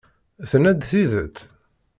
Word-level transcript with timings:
Tenna-d 0.49 0.81
tidet? 0.89 1.37